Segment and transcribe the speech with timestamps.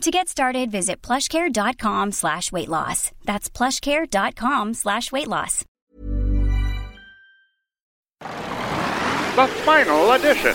[0.00, 3.12] To get started, visit plushcare.com slash weight loss.
[3.26, 5.66] That's plushcare.com slash weight loss.
[8.20, 10.54] The final edition.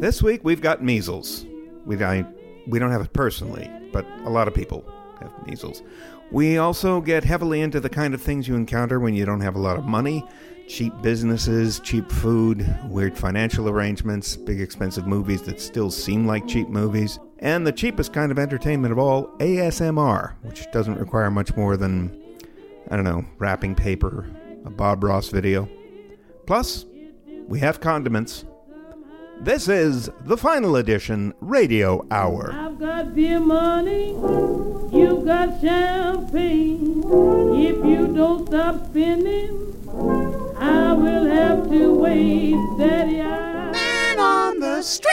[0.00, 1.46] This week we've got measles.
[1.86, 2.26] We I,
[2.66, 4.84] we don't have it personally, but a lot of people
[5.20, 5.82] have measles.
[6.30, 9.56] We also get heavily into the kind of things you encounter when you don't have
[9.56, 10.22] a lot of money
[10.66, 16.68] cheap businesses, cheap food, weird financial arrangements, big expensive movies that still seem like cheap
[16.68, 21.76] movies, and the cheapest kind of entertainment of all, ASMR, which doesn't require much more
[21.76, 22.20] than,
[22.90, 24.26] I don't know, wrapping paper,
[24.64, 25.68] a Bob Ross video.
[26.46, 26.84] Plus,
[27.46, 28.44] we have condiments.
[29.40, 32.52] This is the final edition Radio Hour.
[32.52, 34.08] I've got beer money,
[34.92, 37.02] you've got champagne.
[37.54, 39.75] If you don't stop spending,
[40.66, 43.20] I will have to wait, Daddy.
[43.20, 43.70] I...
[43.72, 45.12] Man on the street.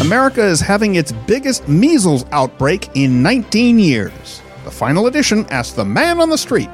[0.00, 4.42] America is having its biggest measles outbreak in 19 years.
[4.64, 6.70] The final edition asks the man on the street,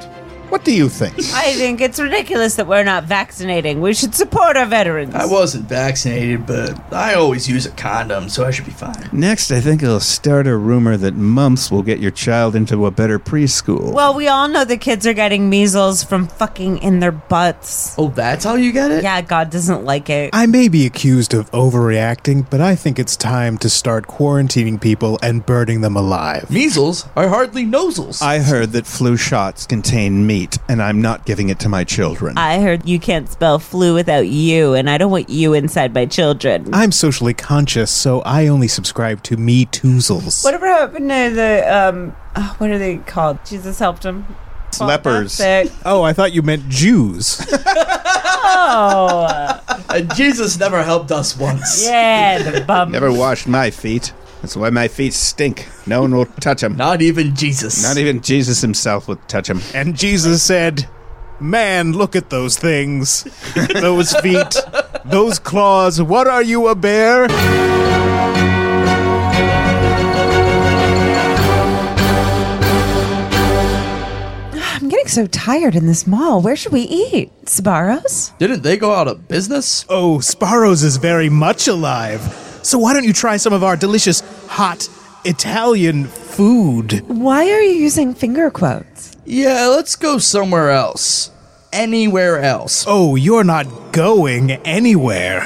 [0.52, 1.14] What do you think?
[1.32, 3.80] I think it's ridiculous that we're not vaccinating.
[3.80, 5.14] We should support our veterans.
[5.14, 9.08] I wasn't vaccinated, but I always use a condom, so I should be fine.
[9.12, 12.90] Next, I think it'll start a rumor that mumps will get your child into a
[12.90, 13.94] better preschool.
[13.94, 17.94] Well, we all know the kids are getting measles from fucking in their butts.
[17.96, 19.02] Oh, that's how you get it?
[19.02, 20.30] Yeah, God doesn't like it.
[20.34, 25.18] I may be accused of overreacting, but I think it's time to start quarantining people
[25.22, 26.50] and burning them alive.
[26.50, 28.20] Measles are hardly nosels.
[28.20, 32.36] I heard that flu shots contain meat, and I'm not giving it to my children.
[32.38, 36.06] I heard you can't spell flu without you, and I don't want you inside my
[36.06, 36.68] children.
[36.72, 40.44] I'm socially conscious, so I only subscribe to Me Toozles.
[40.44, 42.16] Whatever happened to the um?
[42.34, 43.38] uh, what are they called?
[43.44, 44.26] Jesus helped him.
[44.80, 45.36] Well, Lepers.
[45.36, 45.70] that's.
[45.84, 47.44] Oh, I thought you meant Jews.
[48.54, 51.84] Oh, And Jesus never helped us once.
[51.86, 52.90] yeah, the bum.
[52.92, 54.12] Never washed my feet.
[54.42, 55.68] That's why my feet stink.
[55.86, 56.76] No one will touch them.
[56.76, 57.82] Not even Jesus.
[57.82, 59.62] Not even Jesus himself would touch them.
[59.72, 60.86] and Jesus said,
[61.40, 63.22] Man, look at those things.
[63.54, 64.56] those feet.
[65.04, 66.02] Those claws.
[66.02, 67.28] What are you, a bear?
[74.54, 76.40] I'm getting so tired in this mall.
[76.42, 77.30] Where should we eat?
[77.44, 78.32] Sbarro's?
[78.38, 79.84] Didn't they go out of business?
[79.88, 82.20] Oh, Sbarro's is very much alive.
[82.62, 84.88] So why don't you try some of our delicious, hot
[85.24, 87.04] Italian food?
[87.08, 89.16] Why are you using finger quotes?
[89.24, 91.30] Yeah, let's go somewhere else.
[91.72, 92.84] Anywhere else.
[92.86, 95.42] Oh, you're not going anywhere.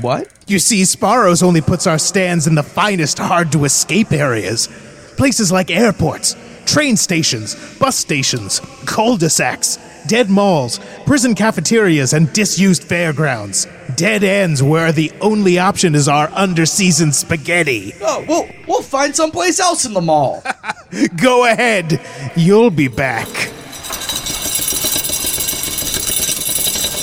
[0.00, 0.28] What?
[0.46, 4.68] You see, Sbarro's only puts our stands in the finest hard to escape areas.
[5.16, 6.36] Places like airports,
[6.66, 9.78] train stations, bus stations, cul de sacs,
[10.08, 13.66] dead malls, prison cafeterias, and disused fairgrounds.
[13.96, 17.92] Dead ends where the only option is our underseasoned spaghetti.
[18.00, 20.42] Oh, we'll, we'll find someplace else in the mall.
[21.16, 22.00] Go ahead,
[22.36, 23.28] you'll be back.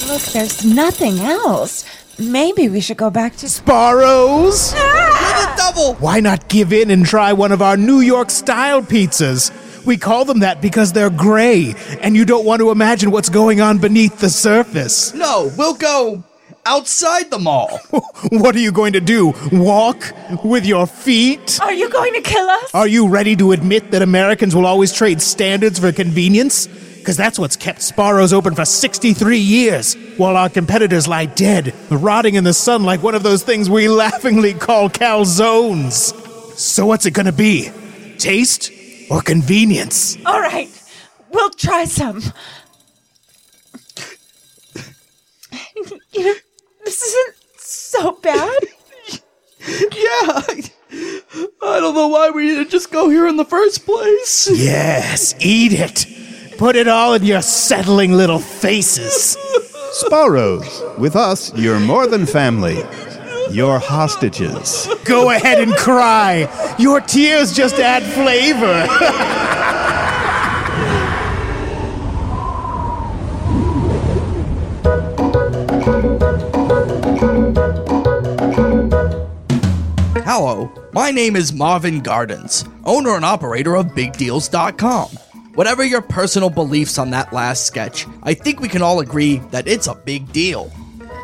[0.08, 1.86] Look, there's nothing else.
[2.18, 4.74] Maybe we should go back to Sbarro's?
[4.76, 5.20] Ah!
[5.20, 5.94] Get a double!
[5.96, 9.52] Why not give in and try one of our New York style pizzas?
[9.86, 13.62] We call them that because they're gray, and you don't want to imagine what's going
[13.62, 15.14] on beneath the surface.
[15.14, 16.24] No, we'll go
[16.70, 17.80] outside the mall.
[18.32, 19.34] What are you going to do?
[19.52, 20.14] Walk
[20.44, 21.60] with your feet?
[21.62, 22.76] Are you going to kill us?
[22.76, 26.68] Are you ready to admit that Americans will always trade standards for convenience?
[26.68, 32.36] Because that's what's kept Sbarro's open for 63 years, while our competitors lie dead, rotting
[32.36, 36.14] in the sun like one of those things we laughingly call calzones.
[36.58, 37.72] So what's it gonna be?
[38.18, 38.72] Taste
[39.10, 40.18] or convenience?
[40.26, 40.70] All right,
[41.32, 42.22] we'll try some.
[46.12, 46.36] You know,
[46.90, 48.60] this isn't so bad.
[49.68, 50.42] yeah,
[51.62, 54.50] I don't know why we didn't just go here in the first place.
[54.52, 56.08] Yes, eat it.
[56.58, 59.38] Put it all in your settling little faces.
[60.02, 62.84] Sbarro's, with us, you're more than family.
[63.52, 64.88] You're hostages.
[65.06, 66.76] Go ahead and cry.
[66.80, 68.88] Your tears just add flavor.
[80.94, 85.08] My name is Marvin Gardens, owner and operator of BigDeals.com.
[85.56, 89.68] Whatever your personal beliefs on that last sketch, I think we can all agree that
[89.68, 90.72] it's a big deal.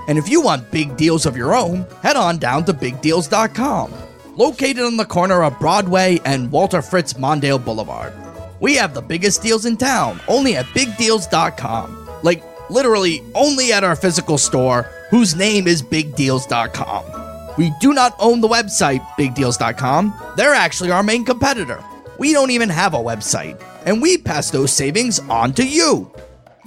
[0.08, 3.94] And if you want big deals of your own, head on down to BigDeals.com,
[4.36, 8.14] located on the corner of Broadway and Walter Fritz Mondale Boulevard.
[8.60, 12.10] We have the biggest deals in town, only at BigDeals.com.
[12.24, 17.25] Like, literally, only at our physical store, whose name is BigDeals.com.
[17.58, 20.14] We do not own the website, BigDeals.com.
[20.36, 21.84] They're actually our main competitor.
[22.18, 26.12] We don't even have a website, and we pass those savings on to you.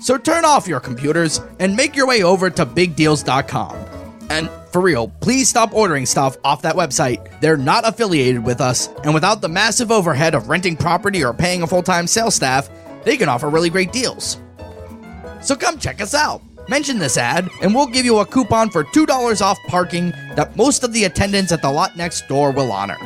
[0.00, 3.76] So turn off your computers and make your way over to BigDeals.com.
[4.30, 7.40] And for real, please stop ordering stuff off that website.
[7.40, 11.62] They're not affiliated with us, and without the massive overhead of renting property or paying
[11.62, 12.68] a full time sales staff,
[13.04, 14.38] they can offer really great deals.
[15.40, 16.42] So come check us out.
[16.68, 20.84] Mention this ad, and we'll give you a coupon for $2 off parking that most
[20.84, 22.98] of the attendants at the lot next door will honor.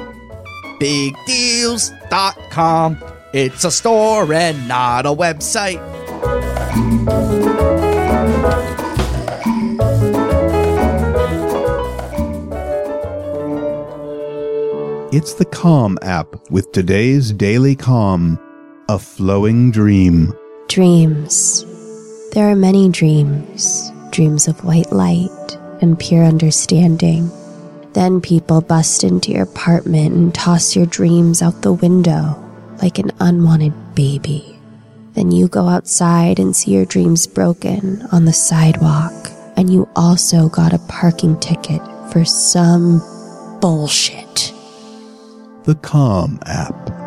[0.81, 2.99] BigDeals.com.
[3.33, 5.81] It's a store and not a website.
[15.13, 18.41] It's the Calm app with today's daily calm.
[18.89, 20.33] A flowing dream.
[20.69, 21.65] Dreams.
[22.33, 27.31] There are many dreams dreams of white light and pure understanding.
[27.93, 32.43] Then people bust into your apartment and toss your dreams out the window
[32.81, 34.59] like an unwanted baby.
[35.13, 39.13] Then you go outside and see your dreams broken on the sidewalk,
[39.59, 41.83] and you also got a parking ticket
[42.13, 43.01] for some
[43.61, 44.55] bullshit.
[45.65, 47.02] The Calm app.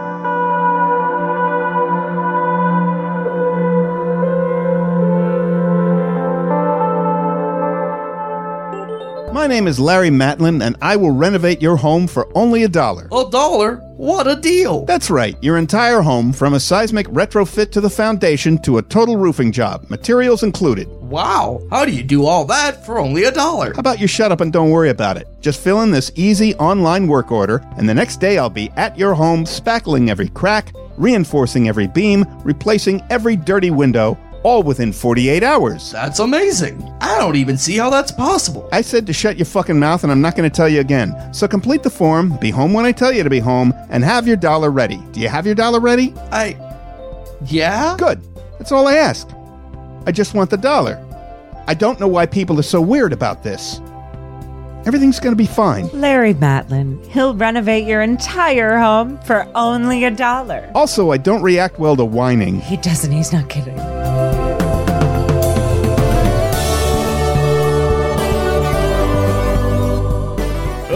[9.36, 13.10] My name is Larry Matlin, and I will renovate your home for only a dollar.
[13.12, 13.82] A dollar?
[13.98, 14.86] What a deal!
[14.86, 19.18] That's right, your entire home, from a seismic retrofit to the foundation to a total
[19.18, 20.88] roofing job, materials included.
[20.88, 23.74] Wow, how do you do all that for only a dollar?
[23.74, 25.28] How about you shut up and don't worry about it?
[25.42, 28.98] Just fill in this easy online work order, and the next day I'll be at
[28.98, 35.42] your home, spackling every crack, reinforcing every beam, replacing every dirty window, all within 48
[35.42, 35.92] hours.
[35.92, 36.80] That's amazing.
[37.02, 38.70] I don't even see how that's possible.
[38.72, 41.34] I said to shut your fucking mouth, and I'm not going to tell you again.
[41.34, 44.28] So complete the form, be home when I tell you to be home, and have
[44.28, 44.98] your dollar ready.
[45.14, 46.14] Do you have your dollar ready?
[46.32, 46.56] I.
[47.48, 47.96] Yeah?
[47.98, 48.22] Good.
[48.60, 49.28] That's all I ask.
[50.06, 51.04] I just want the dollar.
[51.66, 53.82] I don't know why people are so weird about this.
[54.86, 55.90] Everything's going to be fine.
[56.00, 57.04] Larry Matlin.
[57.08, 60.72] He'll renovate your entire home for only a dollar.
[60.76, 62.62] Also, I don't react well to whining.
[62.62, 63.12] He doesn't.
[63.12, 64.05] He's not kidding.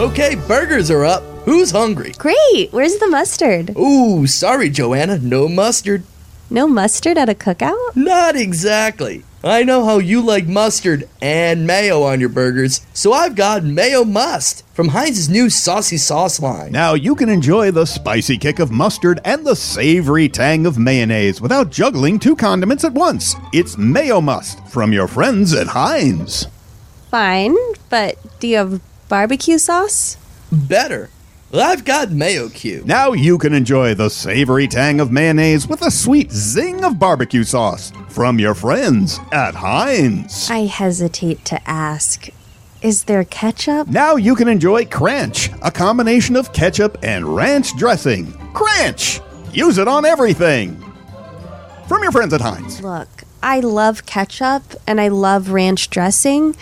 [0.00, 1.22] Okay, burgers are up.
[1.44, 2.12] Who's hungry?
[2.16, 2.72] Great!
[2.72, 3.76] Where's the mustard?
[3.76, 6.04] Ooh, sorry, Joanna, no mustard.
[6.48, 7.94] No mustard at a cookout?
[7.94, 9.24] Not exactly.
[9.44, 14.02] I know how you like mustard and mayo on your burgers, so I've got Mayo
[14.04, 16.72] Must from Heinz's new saucy sauce line.
[16.72, 21.42] Now you can enjoy the spicy kick of mustard and the savory tang of mayonnaise
[21.42, 23.36] without juggling two condiments at once.
[23.52, 26.46] It's Mayo Must from your friends at Heinz.
[27.10, 27.54] Fine,
[27.90, 30.16] but do you have barbecue sauce?
[30.52, 31.10] Better.
[31.52, 32.84] I've got Mayo Q.
[32.86, 37.42] Now you can enjoy the savory tang of mayonnaise with a sweet zing of barbecue
[37.42, 40.48] sauce from your friends at Heinz.
[40.48, 42.28] I hesitate to ask.
[42.82, 43.88] Is there ketchup?
[43.88, 48.32] Now you can enjoy Cranch, a combination of ketchup and ranch dressing.
[48.54, 49.20] Cranch!
[49.52, 50.80] Use it on everything.
[51.88, 52.80] From your friends at Heinz.
[52.80, 56.54] Look, I love ketchup and I love ranch dressing,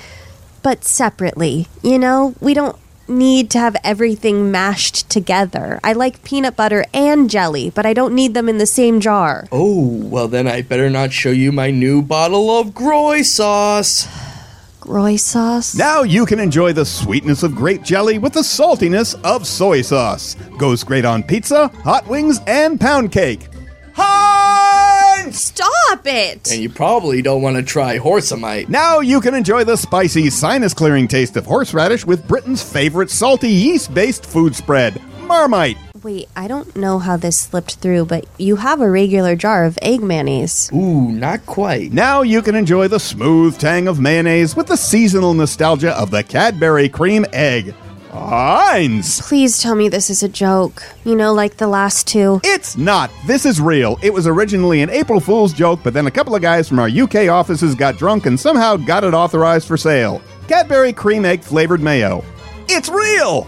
[0.62, 1.68] but separately.
[1.82, 2.76] You know, we don't
[3.08, 5.80] need to have everything mashed together.
[5.82, 9.48] I like peanut butter and jelly, but I don't need them in the same jar.
[9.50, 14.06] Oh, well, then I better not show you my new bottle of Groy sauce.
[14.80, 15.74] Groy sauce?
[15.74, 20.34] Now you can enjoy the sweetness of grape jelly with the saltiness of soy sauce.
[20.56, 23.48] Goes great on pizza, hot wings, and pound cake.
[23.94, 25.38] Heinz!
[25.38, 26.50] Stop it!
[26.50, 28.68] And you probably don't want to try horsemite.
[28.68, 33.48] Now you can enjoy the spicy, sinus clearing taste of horseradish with Britain's favorite salty
[33.48, 35.00] yeast based food spread.
[35.22, 35.76] Marmite.
[36.02, 39.78] Wait, I don't know how this slipped through, but you have a regular jar of
[39.82, 40.70] egg mayonnaise.
[40.72, 41.92] Ooh, not quite.
[41.92, 46.22] Now you can enjoy the smooth tang of mayonnaise with the seasonal nostalgia of the
[46.22, 47.74] Cadbury cream egg.
[48.10, 49.20] Heinz!
[49.22, 50.82] Please tell me this is a joke.
[51.04, 52.40] You know, like the last two.
[52.44, 53.10] It's not.
[53.26, 53.98] This is real.
[54.02, 56.88] It was originally an April Fool's joke, but then a couple of guys from our
[56.88, 60.22] UK offices got drunk and somehow got it authorized for sale.
[60.48, 62.24] Cadbury cream egg flavored mayo.
[62.68, 63.46] It's real!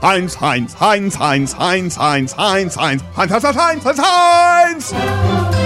[0.00, 5.63] Heinz, Heinz, Heinz, Heinz, Heinz, Heinz, Heinz, Heinz, Heinz, Heinz, Heinz, Heinz, Heinz!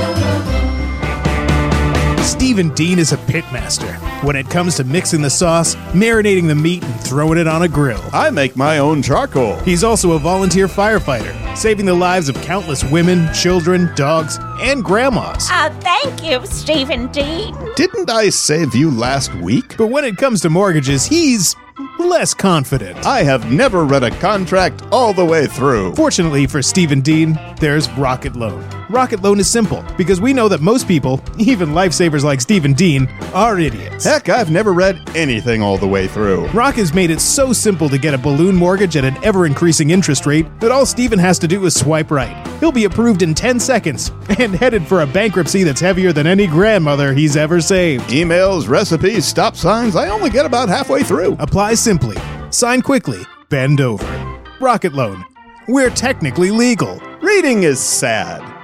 [2.28, 6.84] Stephen Dean is a pitmaster when it comes to mixing the sauce, marinating the meat,
[6.84, 8.02] and throwing it on a grill.
[8.12, 9.56] I make my own charcoal.
[9.60, 15.48] He's also a volunteer firefighter, saving the lives of countless women, children, dogs, and grandmas.
[15.50, 17.56] Uh, thank you, Stephen Dean.
[17.76, 19.78] Didn't I save you last week?
[19.78, 21.56] But when it comes to mortgages, he's
[21.98, 23.06] less confident.
[23.06, 25.94] I have never read a contract all the way through.
[25.94, 28.77] Fortunately for Stephen Dean, there's Rocket Loan.
[28.90, 33.06] Rocket Loan is simple because we know that most people, even lifesavers like Stephen Dean,
[33.34, 34.04] are idiots.
[34.04, 36.46] Heck, I've never read anything all the way through.
[36.48, 39.90] Rock has made it so simple to get a balloon mortgage at an ever increasing
[39.90, 42.46] interest rate that all Stephen has to do is swipe right.
[42.60, 46.46] He'll be approved in 10 seconds and headed for a bankruptcy that's heavier than any
[46.46, 48.04] grandmother he's ever saved.
[48.04, 51.34] Emails, recipes, stop signs, I only get about halfway through.
[51.34, 52.16] Apply simply,
[52.48, 54.38] sign quickly, bend over.
[54.60, 55.26] Rocket Loan.
[55.68, 56.98] We're technically legal.
[57.20, 58.57] Reading is sad.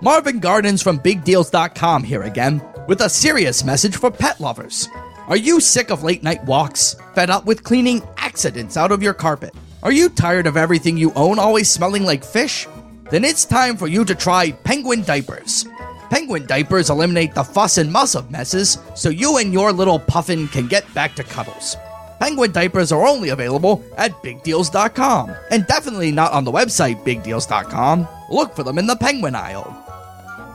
[0.00, 4.88] Marvin Gardens from BigDeals.com here again with a serious message for pet lovers.
[5.28, 6.96] Are you sick of late night walks?
[7.14, 9.54] Fed up with cleaning accidents out of your carpet?
[9.82, 12.66] Are you tired of everything you own always smelling like fish?
[13.10, 15.66] Then it's time for you to try Penguin Diapers.
[16.10, 20.48] Penguin Diapers eliminate the fuss and muss of messes so you and your little puffin
[20.48, 21.76] can get back to cuddles.
[22.22, 28.06] Penguin diapers are only available at bigdeals.com and definitely not on the website bigdeals.com.
[28.30, 29.66] Look for them in the penguin aisle.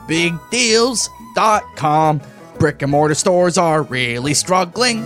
[0.08, 2.22] Bigdeals.com.
[2.58, 5.04] Brick and mortar stores are really struggling.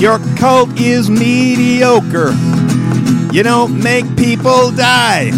[0.00, 2.32] Your cult is mediocre.
[3.34, 5.30] You don't make people die.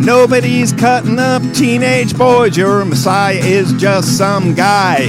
[0.00, 2.56] Nobody's cutting up teenage boys.
[2.56, 5.06] Your messiah is just some guy.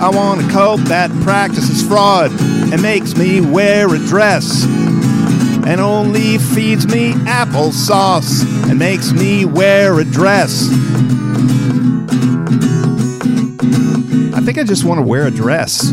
[0.00, 2.30] I want a cult that practices fraud
[2.72, 4.64] and makes me wear a dress.
[5.66, 10.68] And only feeds me applesauce and makes me wear a dress.
[14.32, 15.92] I think I just want to wear a dress.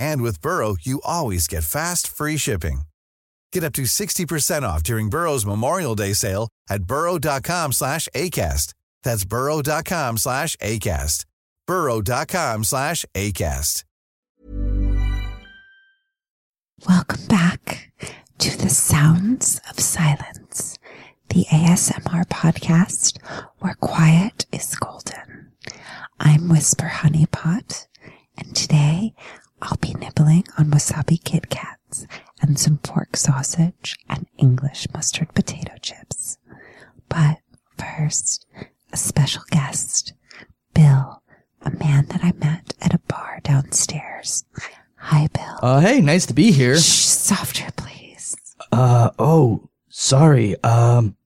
[0.00, 2.82] And with Burrow, you always get fast, free shipping.
[3.52, 8.72] Get up to 60% off during Burrow's Memorial Day sale at burrow.com slash ACAST.
[9.02, 11.26] That's burrow.com slash ACAST.
[11.66, 13.84] burrow.com slash ACAST.
[16.88, 17.92] Welcome back
[18.38, 20.78] to the Sounds of Silence,
[21.28, 23.18] the ASMR podcast
[23.58, 25.52] where quiet is golden.
[26.18, 27.86] I'm Whisper Honeypot,
[28.38, 29.12] and today
[29.62, 32.06] I'll be nibbling on wasabi Kit Kats
[32.40, 36.38] and some pork sausage and English mustard potato chips.
[37.08, 37.38] But
[37.78, 38.46] first,
[38.92, 40.12] a special guest,
[40.74, 41.22] Bill,
[41.62, 44.44] a man that I met at a bar downstairs.
[44.96, 45.58] Hi, Bill.
[45.62, 46.76] Uh, hey, nice to be here.
[46.76, 48.36] Shh, softer, please.
[48.72, 50.62] Uh, oh, sorry.
[50.62, 51.16] Um,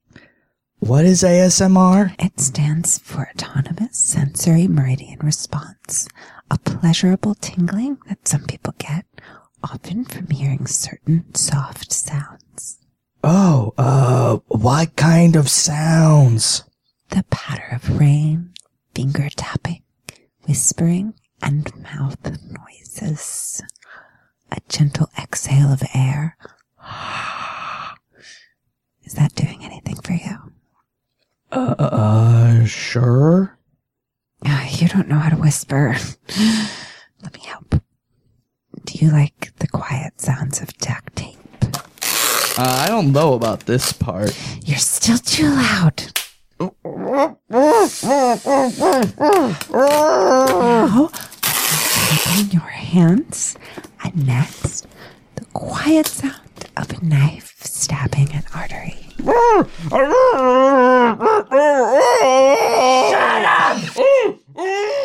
[0.79, 2.15] what is ASMR?
[2.19, 6.09] It stands for Autonomous Sensory Meridian Response,
[6.51, 9.07] a pleasurable tingling that some people get,
[9.63, 12.79] often from hearing certain soft sounds.
[13.23, 16.65] Oh, uh, what kind of sounds?
[17.11, 18.53] The patter of rain,
[18.95, 19.83] finger tapping,
[20.47, 23.63] whispering, and mouth noises.
[24.51, 26.37] A gentle exhale of air.
[29.05, 30.53] Is that doing anything for you?
[31.53, 33.59] Uh, uh sure.
[34.77, 35.97] You don't know how to whisper.
[37.23, 37.77] Let me help.
[38.85, 41.39] Do you like the quiet sounds of duct tape?
[42.57, 44.37] Uh, I don't know about this part.
[44.65, 46.03] You're still too loud.
[46.61, 47.39] Now,
[51.43, 53.57] tapping your hands,
[54.03, 54.87] and next,
[55.37, 58.95] the quiet sound of a knife stabbing an artery.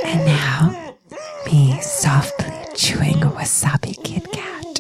[0.04, 0.96] And now,
[1.46, 4.80] me softly chewing a wasabi Kit Kat.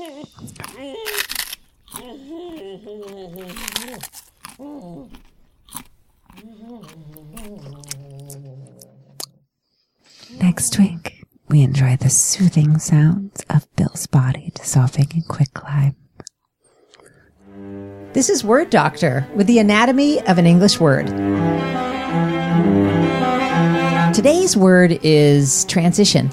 [10.39, 15.95] Next week, we enjoy the soothing sounds of Bill's body dissolving in quicklime.
[18.11, 21.05] This is Word Doctor with the anatomy of an English word.
[24.15, 26.31] Today's word is transition.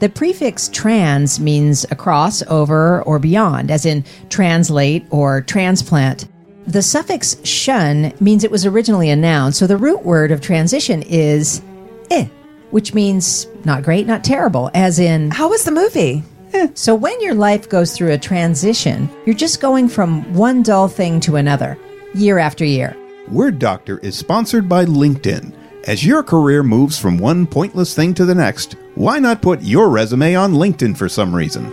[0.00, 6.28] The prefix trans means across, over, or beyond, as in translate or transplant.
[6.66, 11.00] The suffix shun means it was originally a noun, so the root word of transition
[11.04, 11.62] is
[12.10, 12.26] eh,
[12.70, 15.30] which means not great, not terrible, as in.
[15.30, 16.22] How was the movie?
[16.54, 16.68] Eh.
[16.74, 21.20] So when your life goes through a transition, you're just going from one dull thing
[21.20, 21.76] to another,
[22.14, 22.96] year after year.
[23.28, 25.52] Word Doctor is sponsored by LinkedIn.
[25.86, 29.90] As your career moves from one pointless thing to the next, why not put your
[29.90, 31.72] resume on LinkedIn for some reason?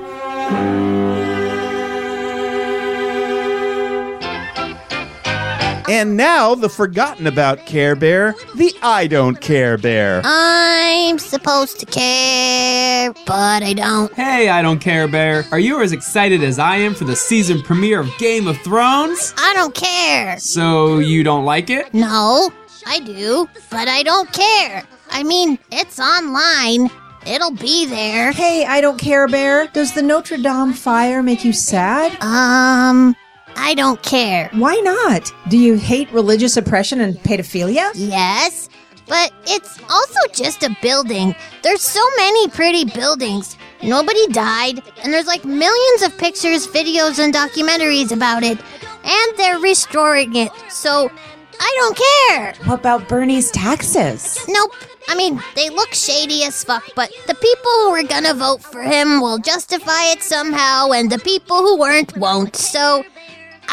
[5.89, 10.21] And now, the forgotten about Care Bear, the I Don't Care Bear.
[10.23, 14.13] I'm supposed to care, but I don't.
[14.13, 15.45] Hey, I don't care, Bear.
[15.51, 19.33] Are you as excited as I am for the season premiere of Game of Thrones?
[19.37, 20.37] I don't care.
[20.39, 21.93] So you don't like it?
[21.93, 22.51] No,
[22.85, 24.83] I do, but I don't care.
[25.09, 26.89] I mean, it's online.
[27.25, 28.31] It'll be there.
[28.31, 29.67] Hey, I don't care, Bear.
[29.67, 32.17] Does the Notre Dame fire make you sad?
[32.21, 33.15] Um,
[33.55, 34.49] I don't care.
[34.53, 35.31] Why not?
[35.49, 37.91] Do you hate religious oppression and pedophilia?
[37.95, 38.69] Yes,
[39.07, 41.35] but it's also just a building.
[41.63, 43.57] There's so many pretty buildings.
[43.83, 48.59] Nobody died, and there's like millions of pictures, videos, and documentaries about it.
[49.03, 51.11] And they're restoring it, so
[51.59, 52.53] I don't care.
[52.67, 54.39] What about Bernie's taxes?
[54.47, 54.73] Nope.
[55.07, 58.81] I mean, they look shady as fuck, but the people who are gonna vote for
[58.81, 62.55] him will justify it somehow, and the people who weren't won't.
[62.55, 63.03] So,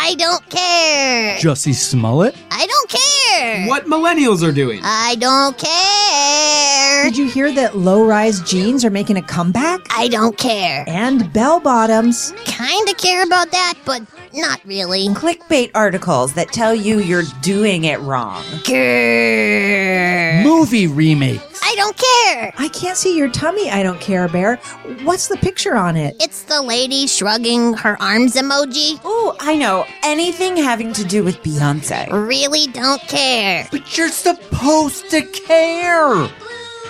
[0.00, 1.36] I don't care.
[1.38, 2.36] Jussie Smollett?
[2.52, 3.66] I don't care.
[3.66, 4.80] What millennials are doing?
[4.84, 7.04] I don't care.
[7.04, 9.80] Did you hear that low rise jeans are making a comeback?
[9.90, 10.84] I don't care.
[10.86, 12.32] And bell bottoms.
[12.44, 15.08] Kinda care about that, but not really.
[15.08, 18.42] Clickbait articles that tell you you're doing it wrong.
[18.64, 20.42] Grrr.
[20.42, 21.60] Movie remakes.
[21.62, 22.52] I don't care.
[22.56, 24.56] I can't see your tummy, I don't care, Bear.
[25.02, 26.16] What's the picture on it?
[26.20, 29.00] It's the lady shrugging her arms emoji.
[29.04, 29.84] Oh, I know.
[30.02, 32.10] Anything having to do with Beyonce.
[32.10, 33.68] Really don't care.
[33.70, 36.28] But you're supposed to care.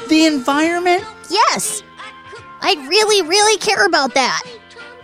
[0.09, 1.05] The environment?
[1.29, 1.83] Yes.
[2.61, 4.43] I really, really care about that.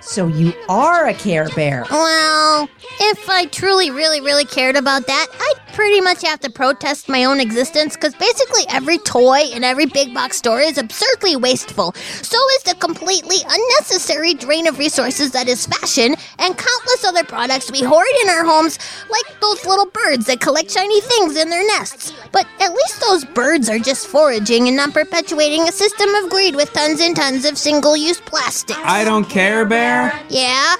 [0.06, 1.86] So you are a Care Bear.
[1.90, 2.68] Well,
[3.00, 7.24] if I truly, really, really cared about that, I'd pretty much have to protest my
[7.24, 11.92] own existence because basically every toy in every big box store is absurdly wasteful.
[12.22, 17.72] So is the completely unnecessary drain of resources that is fashion and countless other products
[17.72, 18.78] we hoard in our homes,
[19.10, 22.12] like those little birds that collect shiny things in their nests.
[22.30, 26.54] But at least those birds are just foraging and not perpetuating a system of greed
[26.54, 28.76] with tons and tons of single use plastic.
[28.78, 30.18] I don't care, Bear.
[30.28, 30.76] Yeah?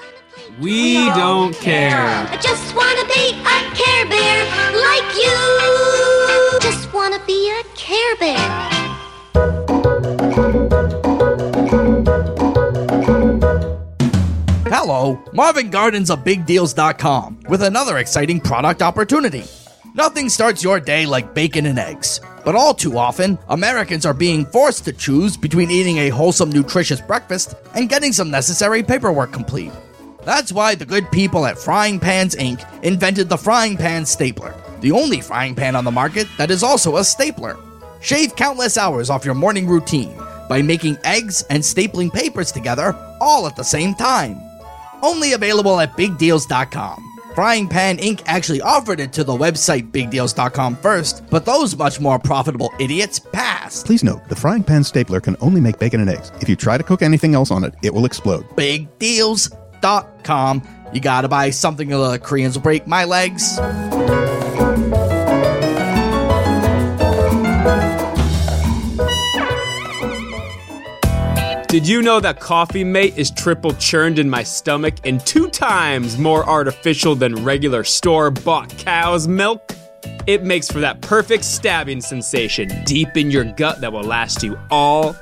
[0.61, 1.97] We don't care.
[1.97, 4.45] I just wanna be a Care Bear
[4.79, 6.59] like you.
[6.61, 8.39] Just wanna be a Care Bear.
[14.69, 19.43] Hello, Marvin Gardens of BigDeals.com with another exciting product opportunity.
[19.93, 22.21] Nothing starts your day like bacon and eggs.
[22.45, 27.01] But all too often, Americans are being forced to choose between eating a wholesome, nutritious
[27.01, 29.71] breakfast and getting some necessary paperwork complete.
[30.25, 32.65] That's why the good people at Frying Pans Inc.
[32.83, 36.97] invented the Frying Pan Stapler, the only frying pan on the market that is also
[36.97, 37.57] a stapler.
[38.01, 40.17] Shave countless hours off your morning routine
[40.49, 44.41] by making eggs and stapling papers together all at the same time.
[45.03, 47.11] Only available at bigdeals.com.
[47.35, 48.23] Frying Pan Inc.
[48.25, 53.85] actually offered it to the website bigdeals.com first, but those much more profitable idiots passed.
[53.85, 56.31] Please note, the frying pan stapler can only make bacon and eggs.
[56.39, 58.47] If you try to cook anything else on it, it will explode.
[59.81, 60.61] Bigdeals.com.
[60.93, 63.59] You gotta buy something or the Koreans will break my legs.
[71.67, 76.17] Did you know that Coffee Mate is triple churned in my stomach and two times
[76.17, 79.73] more artificial than regular store bought cow's milk?
[80.25, 84.57] It makes for that perfect stabbing sensation deep in your gut that will last you
[84.71, 85.17] all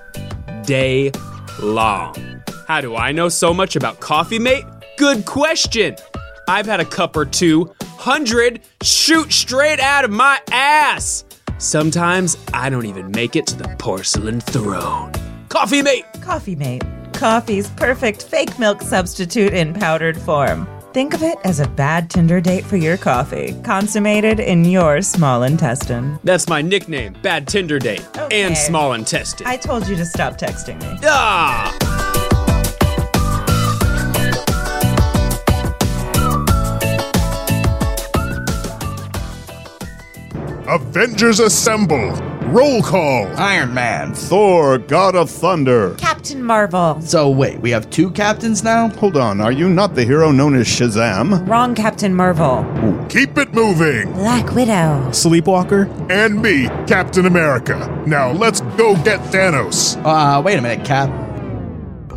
[0.63, 1.11] day
[1.59, 2.42] long.
[2.67, 4.65] How do I know so much about Coffee Mate?
[4.97, 5.95] Good question.
[6.47, 11.25] I've had a cup or two, hundred shoot straight out of my ass.
[11.57, 15.11] Sometimes I don't even make it to the porcelain throne.
[15.49, 16.05] Coffee Mate!
[16.21, 16.83] Coffee Mate.
[17.13, 20.67] Coffee's perfect fake milk substitute in powdered form.
[20.93, 25.43] Think of it as a bad Tinder date for your coffee, consummated in your small
[25.43, 26.19] intestine.
[26.23, 29.47] That's my nickname, Bad Tinder Date, and Small Intestine.
[29.47, 30.99] I told you to stop texting me.
[31.03, 32.02] Ah!
[40.73, 42.13] Avengers Assemble!
[42.47, 43.27] Roll call!
[43.37, 44.15] Iron Man.
[44.15, 45.93] Thor, God of Thunder.
[45.99, 46.99] Captain Marvel.
[46.99, 48.89] So wait, we have two captains now?
[48.89, 51.47] Hold on, are you not the hero known as Shazam?
[51.47, 52.65] Wrong Captain Marvel.
[53.07, 54.11] Keep it moving!
[54.13, 55.11] Black Widow.
[55.11, 55.87] Sleepwalker?
[56.09, 58.03] And me, Captain America.
[58.07, 60.03] Now let's go get Thanos.
[60.03, 61.22] Uh, wait a minute, Cap.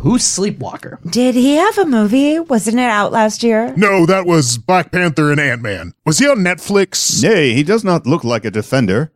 [0.07, 0.99] Who's Sleepwalker?
[1.09, 2.39] Did he have a movie?
[2.39, 3.73] Wasn't it out last year?
[3.75, 5.93] No, that was Black Panther and Ant Man.
[6.05, 7.21] Was he on Netflix?
[7.21, 9.11] Nay, he does not look like a defender.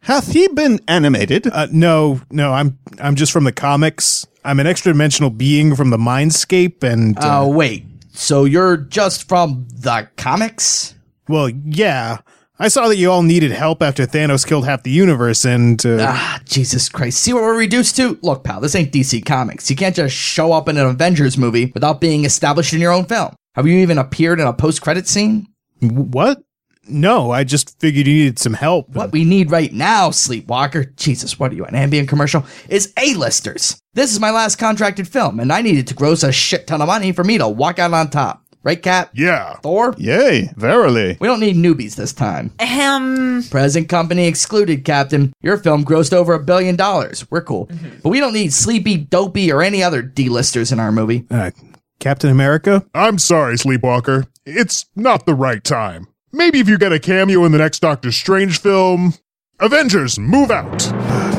[0.00, 1.46] Hath he been animated?
[1.46, 4.26] Uh, no, no, I'm I'm just from the comics.
[4.44, 7.84] I'm an extra dimensional being from the Mindscape, and uh, Oh, wait.
[8.12, 10.94] So you're just from the comics?
[11.28, 12.18] well, yeah.
[12.58, 15.98] I saw that you all needed help after Thanos killed half the universe, and uh,
[16.00, 17.18] Ah, Jesus Christ.
[17.20, 18.18] See what we're reduced to?
[18.22, 19.68] Look, pal, this ain't DC Comics.
[19.68, 23.04] You can't just show up in an Avengers movie without being established in your own
[23.04, 23.34] film.
[23.56, 25.48] Have you even appeared in a post credit scene?
[25.80, 26.42] what?
[26.88, 28.88] No, I just figured you needed some help.
[28.90, 32.46] What we need right now, Sleepwalker, Jesus, what are you, an Ambien commercial?
[32.68, 33.78] Is A-listers.
[33.94, 36.86] This is my last contracted film, and I needed to gross a shit ton of
[36.86, 38.45] money for me to walk out on top.
[38.66, 39.10] Right, Cap?
[39.14, 39.58] Yeah.
[39.62, 39.94] Thor?
[39.96, 41.16] Yay, verily.
[41.20, 42.50] We don't need newbies this time.
[42.58, 43.44] Ahem.
[43.48, 45.32] Present company excluded, Captain.
[45.40, 47.30] Your film grossed over a billion dollars.
[47.30, 47.70] We're cool.
[48.02, 51.26] But we don't need Sleepy, Dopey, or any other D-listers in our movie.
[51.30, 51.52] Uh,
[52.00, 52.84] Captain America?
[52.92, 54.26] I'm sorry, Sleepwalker.
[54.44, 56.08] It's not the right time.
[56.32, 59.14] Maybe if you get a cameo in the next Doctor Strange film.
[59.60, 60.90] Avengers, move out!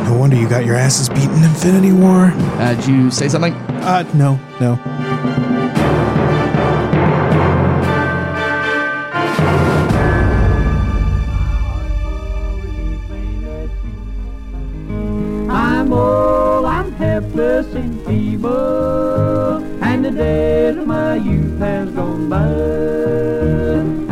[0.06, 2.32] No wonder you got your asses beaten in Infinity War.
[2.32, 3.54] Uh, did you say something?
[3.54, 5.47] Uh, no, no.
[18.48, 22.46] And and the days of my youth has gone by.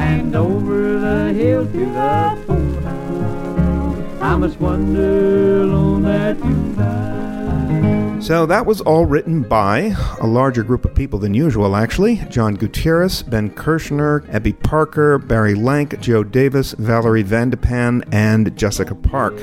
[0.03, 6.05] And over the hill to the poorhouse, I must wander alone
[6.43, 8.19] you die.
[8.19, 12.15] So that was all written by a larger group of people than usual, actually.
[12.29, 19.35] John Gutierrez, Ben Kirshner, Abby Parker, Barry Lank, Joe Davis, Valerie Vandepan, and Jessica Park.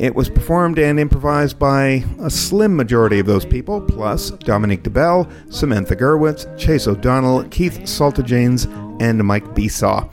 [0.00, 5.30] It was performed and improvised by a slim majority of those people, plus Dominique DeBell,
[5.52, 8.64] Samantha Gerwitz, Chase O'Donnell, Keith Saltajanes,
[9.02, 10.10] and Mike Besaw.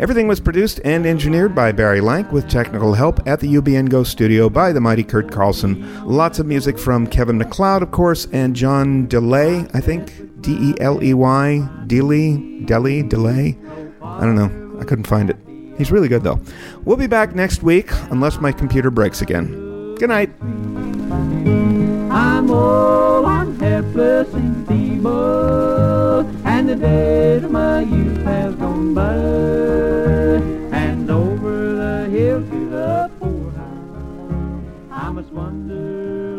[0.00, 4.02] Everything was produced and engineered by Barry Lank with technical help at the UBN Go
[4.02, 6.04] studio by the mighty Kurt Carlson.
[6.04, 10.42] Lots of music from Kevin MacLeod, of course, and John DeLay, I think.
[10.42, 11.68] D E L E Y.
[11.86, 12.62] Delay?
[12.64, 13.02] Delay?
[13.02, 13.56] Delay?
[14.02, 14.80] I don't know.
[14.80, 15.47] I couldn't find it.
[15.78, 16.40] He's really good, though.
[16.84, 19.94] We'll be back next week, unless my computer breaks again.
[19.94, 20.30] Good night.
[22.10, 28.24] I'm I'm helpless and feeble, and the of my youth
[28.58, 29.14] gone by.
[30.76, 33.10] And over the hill to the
[34.90, 36.38] I must wander